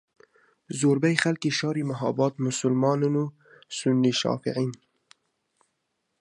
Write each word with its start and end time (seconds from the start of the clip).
زۆربەی 0.79 1.19
خەڵکی 1.23 1.51
شاری 1.59 1.87
مەھاباد 1.89 2.33
موسڵمان 2.43 3.01
و 3.21 3.25
سوننی 3.77 4.13
شافعیین 4.21 4.71